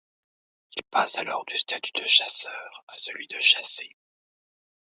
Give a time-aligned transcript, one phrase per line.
[0.75, 3.95] Ils passent alors du statut de chasseur à celui de chassé...